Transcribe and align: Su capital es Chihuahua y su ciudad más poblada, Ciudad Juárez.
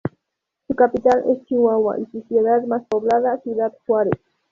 Su 0.65 0.73
capital 0.73 1.23
es 1.29 1.45
Chihuahua 1.45 1.99
y 1.99 2.07
su 2.07 2.23
ciudad 2.23 2.63
más 2.63 2.83
poblada, 2.87 3.39
Ciudad 3.43 3.71
Juárez. 3.85 4.19